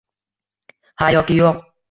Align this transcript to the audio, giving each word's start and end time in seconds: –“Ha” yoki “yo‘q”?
–“Ha” 1.03 1.11
yoki 1.17 1.39
“yo‘q”? 1.43 1.65